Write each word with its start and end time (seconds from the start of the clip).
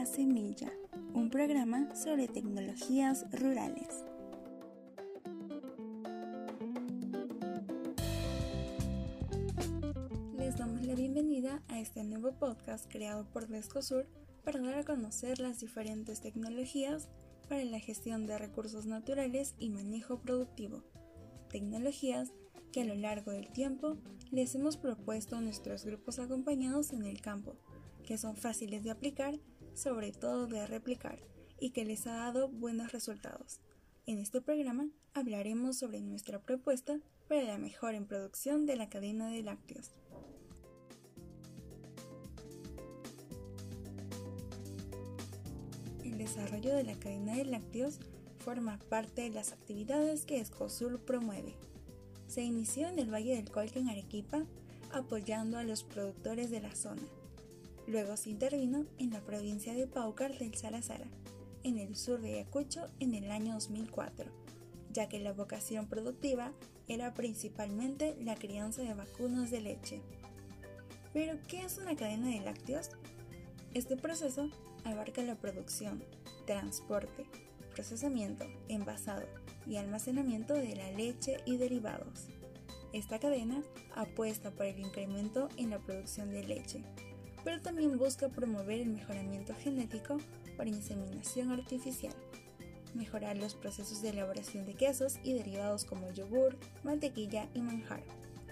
La 0.00 0.06
Semilla, 0.06 0.72
un 1.12 1.28
programa 1.28 1.94
sobre 1.94 2.26
tecnologías 2.26 3.26
rurales. 3.32 4.02
Les 10.38 10.56
damos 10.56 10.86
la 10.86 10.94
bienvenida 10.94 11.62
a 11.68 11.80
este 11.80 12.02
nuevo 12.02 12.32
podcast 12.32 12.90
creado 12.90 13.26
por 13.30 13.48
Descosur 13.48 14.06
para 14.42 14.62
dar 14.62 14.76
a 14.76 14.84
conocer 14.84 15.38
las 15.38 15.60
diferentes 15.60 16.22
tecnologías 16.22 17.10
para 17.46 17.62
la 17.64 17.78
gestión 17.78 18.26
de 18.26 18.38
recursos 18.38 18.86
naturales 18.86 19.54
y 19.58 19.68
manejo 19.68 20.22
productivo. 20.22 20.82
Tecnologías 21.50 22.32
que 22.72 22.80
a 22.80 22.86
lo 22.86 22.94
largo 22.94 23.32
del 23.32 23.52
tiempo 23.52 23.98
les 24.30 24.54
hemos 24.54 24.78
propuesto 24.78 25.36
a 25.36 25.42
nuestros 25.42 25.84
grupos 25.84 26.18
acompañados 26.18 26.94
en 26.94 27.04
el 27.04 27.20
campo, 27.20 27.58
que 28.06 28.16
son 28.16 28.34
fáciles 28.34 28.82
de 28.82 28.92
aplicar, 28.92 29.38
sobre 29.74 30.12
todo 30.12 30.46
de 30.46 30.66
replicar, 30.66 31.18
y 31.58 31.70
que 31.70 31.84
les 31.84 32.06
ha 32.06 32.14
dado 32.14 32.48
buenos 32.48 32.92
resultados. 32.92 33.60
En 34.06 34.18
este 34.18 34.40
programa 34.40 34.88
hablaremos 35.14 35.78
sobre 35.78 36.00
nuestra 36.00 36.40
propuesta 36.40 36.98
para 37.28 37.42
la 37.44 37.58
mejora 37.58 37.96
en 37.96 38.06
producción 38.06 38.66
de 38.66 38.76
la 38.76 38.88
cadena 38.88 39.28
de 39.28 39.42
lácteos. 39.42 39.92
El 46.02 46.18
desarrollo 46.18 46.74
de 46.74 46.84
la 46.84 46.98
cadena 46.98 47.36
de 47.36 47.44
lácteos 47.44 48.00
forma 48.38 48.78
parte 48.88 49.22
de 49.22 49.30
las 49.30 49.52
actividades 49.52 50.24
que 50.24 50.40
Escosur 50.40 50.98
promueve 51.00 51.54
se 52.30 52.42
inició 52.42 52.86
en 52.86 53.00
el 53.00 53.12
Valle 53.12 53.34
del 53.34 53.50
Colca 53.50 53.80
en 53.80 53.88
Arequipa, 53.88 54.44
apoyando 54.92 55.58
a 55.58 55.64
los 55.64 55.82
productores 55.82 56.50
de 56.50 56.60
la 56.60 56.74
zona. 56.76 57.02
Luego 57.90 58.16
se 58.16 58.30
intervino 58.30 58.86
en 58.98 59.10
la 59.10 59.20
provincia 59.20 59.74
de 59.74 59.88
Paucar 59.88 60.38
del 60.38 60.54
Salazar, 60.54 61.02
en 61.64 61.76
el 61.76 61.96
sur 61.96 62.20
de 62.20 62.34
Ayacucho 62.34 62.86
en 63.00 63.14
el 63.14 63.32
año 63.32 63.54
2004, 63.54 64.30
ya 64.92 65.08
que 65.08 65.18
la 65.18 65.32
vocación 65.32 65.88
productiva 65.88 66.52
era 66.86 67.12
principalmente 67.14 68.16
la 68.20 68.36
crianza 68.36 68.82
de 68.82 68.94
vacunos 68.94 69.50
de 69.50 69.62
leche. 69.62 70.02
Pero, 71.12 71.36
¿qué 71.48 71.64
es 71.64 71.78
una 71.78 71.96
cadena 71.96 72.28
de 72.28 72.38
lácteos? 72.38 72.90
Este 73.74 73.96
proceso 73.96 74.48
abarca 74.84 75.24
la 75.24 75.34
producción, 75.34 76.04
transporte, 76.46 77.26
procesamiento, 77.74 78.44
envasado, 78.68 79.26
y 79.66 79.78
almacenamiento 79.78 80.54
de 80.54 80.76
la 80.76 80.92
leche 80.92 81.38
y 81.44 81.56
derivados. 81.56 82.28
Esta 82.92 83.18
cadena 83.18 83.64
apuesta 83.96 84.52
por 84.52 84.66
el 84.66 84.78
incremento 84.78 85.48
en 85.56 85.70
la 85.70 85.80
producción 85.80 86.30
de 86.30 86.44
leche, 86.44 86.84
pero 87.44 87.60
también 87.60 87.98
busca 87.98 88.28
promover 88.28 88.80
el 88.80 88.88
mejoramiento 88.88 89.54
genético 89.54 90.18
por 90.56 90.68
inseminación 90.68 91.50
artificial, 91.50 92.14
mejorar 92.94 93.36
los 93.36 93.54
procesos 93.54 94.02
de 94.02 94.10
elaboración 94.10 94.66
de 94.66 94.74
quesos 94.74 95.18
y 95.22 95.32
derivados 95.32 95.84
como 95.84 96.10
yogur, 96.10 96.56
mantequilla 96.82 97.48
y 97.54 97.60
manjar. 97.60 98.02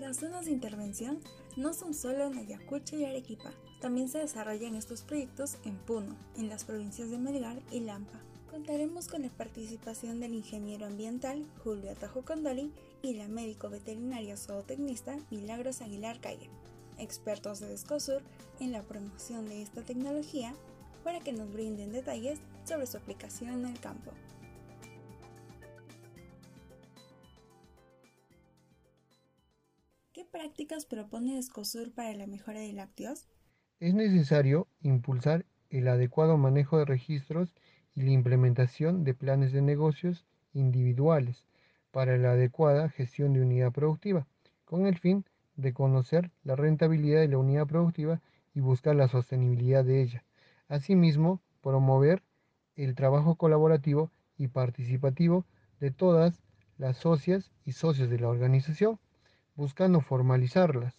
Las 0.00 0.18
zonas 0.18 0.46
de 0.46 0.52
intervención 0.52 1.20
no 1.56 1.74
son 1.74 1.94
solo 1.94 2.26
en 2.26 2.38
Ayacucho 2.38 2.96
y 2.96 3.04
Arequipa, 3.04 3.52
también 3.80 4.08
se 4.08 4.18
desarrollan 4.18 4.74
estos 4.74 5.02
proyectos 5.02 5.58
en 5.64 5.76
Puno, 5.76 6.16
en 6.36 6.48
las 6.48 6.64
provincias 6.64 7.10
de 7.10 7.18
Melgar 7.18 7.60
y 7.70 7.80
Lampa 7.80 8.20
contaremos 8.52 9.08
con 9.08 9.22
la 9.22 9.30
participación 9.30 10.20
del 10.20 10.34
ingeniero 10.34 10.84
ambiental 10.84 11.42
Julio 11.64 11.90
Atajo 11.90 12.20
Condoli 12.20 12.70
y 13.00 13.14
la 13.14 13.26
médico 13.26 13.70
veterinaria 13.70 14.36
zootecnista 14.36 15.16
Milagros 15.30 15.80
Aguilar 15.80 16.20
Calle, 16.20 16.50
expertos 17.02 17.60
de 17.60 17.68
Descosur 17.68 18.22
en 18.60 18.72
la 18.72 18.82
promoción 18.82 19.46
de 19.46 19.62
esta 19.62 19.82
tecnología 19.82 20.54
para 21.04 21.20
que 21.20 21.32
nos 21.32 21.52
brinden 21.52 21.92
detalles 21.92 22.40
sobre 22.64 22.86
su 22.86 22.96
aplicación 22.96 23.50
en 23.50 23.66
el 23.66 23.80
campo. 23.80 24.12
¿Qué 30.12 30.24
prácticas 30.24 30.86
propone 30.86 31.36
Descosur 31.36 31.92
para 31.92 32.12
la 32.14 32.26
mejora 32.26 32.60
de 32.60 32.72
lácteos? 32.72 33.28
Es 33.80 33.94
necesario 33.94 34.68
impulsar 34.82 35.44
el 35.70 35.88
adecuado 35.88 36.36
manejo 36.36 36.78
de 36.78 36.84
registros 36.84 37.54
y 37.94 38.02
la 38.02 38.10
implementación 38.10 39.04
de 39.04 39.14
planes 39.14 39.52
de 39.52 39.62
negocios 39.62 40.24
individuales 40.52 41.46
para 41.90 42.16
la 42.16 42.32
adecuada 42.32 42.88
gestión 42.88 43.32
de 43.32 43.40
unidad 43.40 43.72
productiva, 43.72 44.26
con 44.64 44.86
el 44.86 44.98
fin 44.98 45.24
de 45.56 45.72
conocer 45.72 46.30
la 46.44 46.56
rentabilidad 46.56 47.20
de 47.20 47.28
la 47.28 47.38
unidad 47.38 47.66
productiva 47.66 48.20
y 48.54 48.60
buscar 48.60 48.96
la 48.96 49.08
sostenibilidad 49.08 49.84
de 49.84 50.02
ella. 50.02 50.24
Asimismo, 50.68 51.40
promover 51.60 52.22
el 52.76 52.94
trabajo 52.94 53.36
colaborativo 53.36 54.10
y 54.36 54.48
participativo 54.48 55.44
de 55.80 55.90
todas 55.90 56.42
las 56.78 56.96
socias 56.96 57.50
y 57.64 57.72
socios 57.72 58.10
de 58.10 58.18
la 58.18 58.28
organización, 58.28 58.98
buscando 59.54 60.00
formalizarlas 60.00 60.94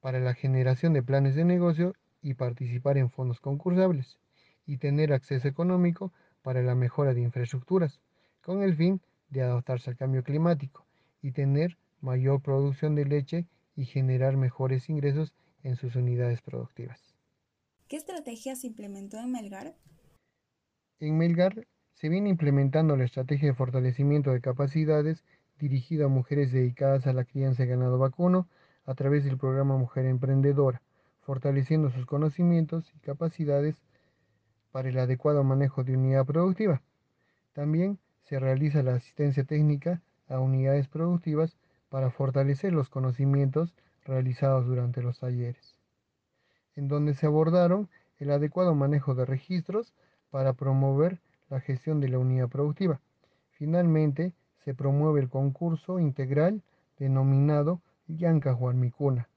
para 0.00 0.20
la 0.20 0.34
generación 0.34 0.92
de 0.92 1.02
planes 1.02 1.34
de 1.34 1.44
negocio 1.44 1.94
y 2.20 2.34
participar 2.34 2.98
en 2.98 3.10
fondos 3.10 3.40
concursables 3.40 4.18
y 4.66 4.78
tener 4.78 5.12
acceso 5.12 5.48
económico 5.48 6.12
para 6.42 6.62
la 6.62 6.74
mejora 6.74 7.14
de 7.14 7.22
infraestructuras, 7.22 8.00
con 8.42 8.62
el 8.62 8.74
fin 8.76 9.00
de 9.30 9.42
adaptarse 9.42 9.90
al 9.90 9.96
cambio 9.96 10.22
climático 10.22 10.86
y 11.22 11.32
tener 11.32 11.78
mayor 12.00 12.40
producción 12.40 12.94
de 12.94 13.04
leche 13.04 13.46
y 13.78 13.84
generar 13.84 14.36
mejores 14.36 14.88
ingresos 14.88 15.32
en 15.62 15.76
sus 15.76 15.94
unidades 15.94 16.42
productivas. 16.42 17.00
¿Qué 17.86 17.96
estrategia 17.96 18.56
se 18.56 18.66
implementó 18.66 19.18
en 19.18 19.30
Melgar? 19.30 19.76
En 20.98 21.16
Melgar 21.16 21.64
se 21.94 22.08
viene 22.08 22.28
implementando 22.28 22.96
la 22.96 23.04
estrategia 23.04 23.50
de 23.50 23.54
fortalecimiento 23.54 24.32
de 24.32 24.40
capacidades 24.40 25.22
dirigida 25.60 26.06
a 26.06 26.08
mujeres 26.08 26.50
dedicadas 26.50 27.06
a 27.06 27.12
la 27.12 27.24
crianza 27.24 27.62
de 27.62 27.68
ganado 27.68 27.98
vacuno 27.98 28.48
a 28.84 28.94
través 28.94 29.24
del 29.24 29.38
programa 29.38 29.76
Mujer 29.76 30.06
Emprendedora, 30.06 30.82
fortaleciendo 31.20 31.90
sus 31.90 32.04
conocimientos 32.04 32.92
y 32.96 32.98
capacidades 32.98 33.76
para 34.72 34.88
el 34.88 34.98
adecuado 34.98 35.44
manejo 35.44 35.84
de 35.84 35.96
unidad 35.96 36.26
productiva. 36.26 36.82
También 37.52 38.00
se 38.24 38.40
realiza 38.40 38.82
la 38.82 38.96
asistencia 38.96 39.44
técnica 39.44 40.02
a 40.26 40.40
unidades 40.40 40.88
productivas 40.88 41.56
para 41.88 42.10
fortalecer 42.10 42.72
los 42.72 42.88
conocimientos 42.90 43.74
realizados 44.04 44.66
durante 44.66 45.02
los 45.02 45.18
talleres, 45.20 45.76
en 46.76 46.88
donde 46.88 47.14
se 47.14 47.26
abordaron 47.26 47.88
el 48.18 48.30
adecuado 48.30 48.74
manejo 48.74 49.14
de 49.14 49.24
registros 49.24 49.94
para 50.30 50.52
promover 50.52 51.20
la 51.48 51.60
gestión 51.60 52.00
de 52.00 52.08
la 52.08 52.18
unidad 52.18 52.48
productiva. 52.48 53.00
Finalmente, 53.50 54.34
se 54.64 54.74
promueve 54.74 55.20
el 55.20 55.28
concurso 55.28 55.98
integral 55.98 56.62
denominado 56.98 57.80
Yanca 58.06 58.54
Juanmicuna, 58.54 59.28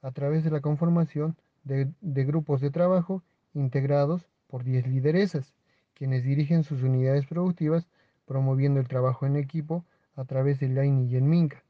a 0.00 0.10
través 0.10 0.44
de 0.44 0.50
la 0.50 0.60
conformación 0.60 1.36
de, 1.64 1.92
de 2.00 2.24
grupos 2.24 2.60
de 2.60 2.70
trabajo 2.70 3.22
integrados 3.54 4.26
por 4.48 4.64
10 4.64 4.86
lideresas, 4.88 5.52
quienes 5.94 6.24
dirigen 6.24 6.64
sus 6.64 6.82
unidades 6.82 7.26
productivas 7.26 7.86
promoviendo 8.26 8.80
el 8.80 8.88
trabajo 8.88 9.26
en 9.26 9.36
equipo 9.36 9.84
a 10.16 10.24
través 10.24 10.58
del 10.58 10.74
LINE 10.74 11.04
y 11.04 11.16
el 11.16 11.22
MINCA, 11.22 11.62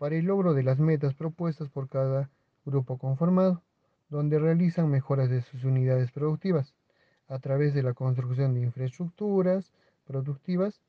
para 0.00 0.16
el 0.16 0.24
logro 0.24 0.54
de 0.54 0.62
las 0.62 0.78
metas 0.78 1.12
propuestas 1.12 1.68
por 1.68 1.86
cada 1.90 2.30
grupo 2.64 2.96
conformado, 2.96 3.62
donde 4.08 4.38
realizan 4.38 4.88
mejoras 4.88 5.28
de 5.28 5.42
sus 5.42 5.62
unidades 5.64 6.10
productivas 6.10 6.72
a 7.28 7.38
través 7.38 7.74
de 7.74 7.82
la 7.82 7.92
construcción 7.92 8.54
de 8.54 8.62
infraestructuras 8.62 9.74
productivas, 10.06 10.80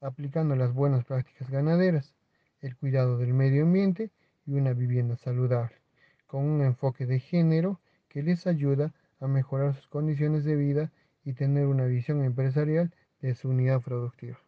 aplicando 0.00 0.54
las 0.54 0.72
buenas 0.72 1.04
prácticas 1.04 1.50
ganaderas, 1.50 2.14
el 2.60 2.76
cuidado 2.76 3.18
del 3.18 3.34
medio 3.34 3.64
ambiente 3.64 4.12
y 4.46 4.54
una 4.54 4.72
vivienda 4.72 5.16
saludable, 5.16 5.74
con 6.28 6.44
un 6.44 6.62
enfoque 6.62 7.06
de 7.06 7.18
género 7.18 7.80
que 8.08 8.22
les 8.22 8.46
ayuda 8.46 8.94
a 9.18 9.26
mejorar 9.26 9.74
sus 9.74 9.88
condiciones 9.88 10.44
de 10.44 10.54
vida 10.54 10.92
y 11.24 11.32
tener 11.32 11.66
una 11.66 11.86
visión 11.86 12.22
empresarial 12.22 12.94
de 13.20 13.34
su 13.34 13.48
unidad 13.48 13.80
productiva. 13.80 14.38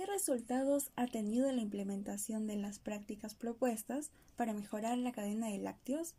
¿Qué 0.00 0.06
resultados 0.06 0.90
ha 0.96 1.06
tenido 1.08 1.52
la 1.52 1.60
implementación 1.60 2.46
de 2.46 2.56
las 2.56 2.78
prácticas 2.78 3.34
propuestas 3.34 4.10
para 4.34 4.54
mejorar 4.54 4.96
la 4.96 5.12
cadena 5.12 5.50
de 5.50 5.58
lácteos? 5.58 6.14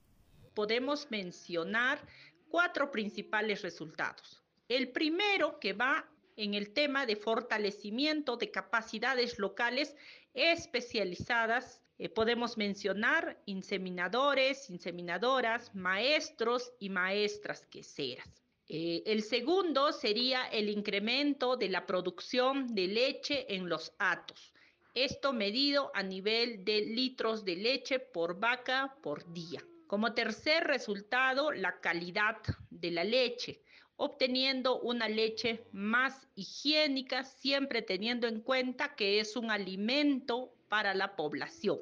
Podemos 0.54 1.10
mencionar 1.10 2.06
cuatro 2.50 2.92
principales 2.92 3.64
resultados. 3.64 4.44
El 4.70 4.92
primero 4.92 5.60
que 5.60 5.74
va 5.74 6.08
en 6.36 6.54
el 6.54 6.74
tema 6.74 7.08
de 7.08 7.16
fortalecimiento 7.16 8.38
de 8.38 8.52
capacidades 8.52 9.40
locales 9.40 9.96
especializadas. 10.36 11.82
Eh, 11.98 12.08
podemos 12.08 12.60
mencionar 12.60 13.42
inseminadores, 13.48 14.70
inseminadoras, 14.70 15.74
maestros 15.74 16.72
y 16.78 16.90
maestras 16.90 17.66
queseras. 17.66 18.44
Eh, 18.74 19.04
el 19.06 19.22
segundo 19.22 19.92
sería 19.92 20.46
el 20.46 20.70
incremento 20.70 21.58
de 21.58 21.68
la 21.68 21.86
producción 21.86 22.74
de 22.74 22.88
leche 22.88 23.54
en 23.54 23.68
los 23.68 23.92
atos. 24.00 24.54
Esto 24.94 25.34
medido 25.34 25.92
a 25.94 26.02
nivel 26.04 26.64
de 26.64 26.80
litros 26.80 27.44
de 27.44 27.58
leche 27.58 28.00
por 28.00 28.40
vaca 28.40 28.96
por 29.04 29.30
día. 29.34 29.62
Como 29.88 30.14
tercer 30.14 30.64
resultado, 30.64 31.52
la 31.52 31.82
calidad 31.82 32.38
de 32.70 32.92
la 32.92 33.04
leche, 33.04 33.62
obteniendo 33.98 34.80
una 34.80 35.10
leche 35.10 35.66
más 35.74 36.30
higiénica, 36.36 37.26
siempre 37.26 37.82
teniendo 37.82 38.26
en 38.30 38.40
cuenta 38.40 38.96
que 38.96 39.20
es 39.20 39.36
un 39.36 39.52
alimento 39.52 40.54
para 40.70 40.94
la 40.94 41.18
población. 41.18 41.80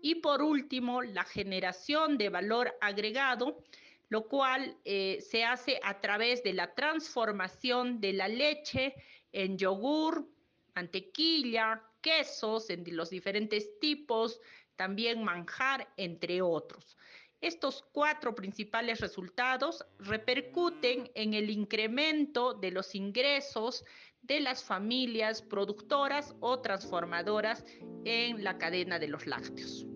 Y 0.00 0.14
por 0.14 0.42
último, 0.42 1.02
la 1.02 1.24
generación 1.24 2.18
de 2.18 2.28
valor 2.28 2.72
agregado, 2.80 3.64
lo 4.10 4.28
cual 4.28 4.76
eh, 4.84 5.24
se 5.26 5.44
hace 5.44 5.80
a 5.82 6.00
través 6.00 6.42
de 6.42 6.52
la 6.52 6.74
transformación 6.74 8.00
de 8.00 8.12
la 8.12 8.28
leche 8.28 8.94
en 9.32 9.56
yogur, 9.56 10.28
mantequilla, 10.74 11.82
quesos 12.02 12.70
en 12.70 12.84
los 12.96 13.08
diferentes 13.08 13.78
tipos, 13.78 14.40
también 14.76 15.22
manjar, 15.22 15.88
entre 15.96 16.42
otros. 16.42 16.96
Estos 17.40 17.84
cuatro 17.92 18.34
principales 18.34 19.00
resultados 19.00 19.86
repercuten 19.98 21.10
en 21.14 21.32
el 21.32 21.48
incremento 21.48 22.52
de 22.52 22.72
los 22.72 22.94
ingresos 22.94 23.84
de 24.22 24.40
las 24.40 24.64
familias 24.64 25.40
productoras 25.40 26.34
o 26.40 26.60
transformadoras 26.60 27.64
en 28.04 28.42
la 28.42 28.58
cadena 28.58 28.98
de 28.98 29.08
los 29.08 29.26
lácteos. 29.26 29.86